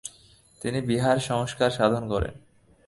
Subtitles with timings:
[0.61, 2.33] তিনি বিহারের সংস্কার সাধন করেন।